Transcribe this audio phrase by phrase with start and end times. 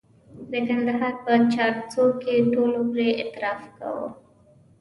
[0.49, 4.07] د کندهار په چارسو کې ټولو پرې اعتراف کاوه.